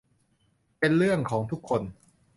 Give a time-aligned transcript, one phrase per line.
[0.79, 1.81] เป็นเรื่องของทุกคน